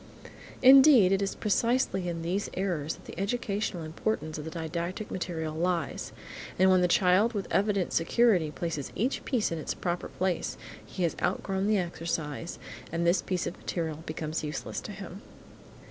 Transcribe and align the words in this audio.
Indeed, 0.63 1.11
it 1.11 1.21
is 1.21 1.35
precisely 1.35 2.09
in 2.09 2.23
these 2.23 2.49
errors 2.55 2.95
that 2.95 3.05
the 3.05 3.19
educational 3.21 3.83
importance 3.83 4.39
of 4.39 4.45
the 4.45 4.49
didactic 4.49 5.11
material 5.11 5.53
lies, 5.53 6.11
and 6.57 6.71
when 6.71 6.81
the 6.81 6.87
child 6.87 7.33
with 7.33 7.45
evident 7.51 7.93
security 7.93 8.49
places 8.49 8.91
each 8.95 9.23
piece 9.25 9.51
in 9.51 9.59
its 9.59 9.75
proper 9.75 10.07
place, 10.09 10.57
he 10.83 11.03
has 11.03 11.15
outgrown 11.21 11.67
the 11.67 11.77
exercise, 11.77 12.57
and 12.91 13.05
this 13.05 13.21
piece 13.21 13.45
of 13.45 13.55
material 13.57 13.97
becomes 14.07 14.43
useless 14.43 14.81
to 14.81 14.91
him. 14.91 15.21